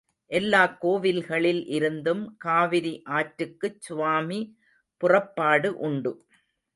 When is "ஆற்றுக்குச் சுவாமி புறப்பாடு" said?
3.09-5.77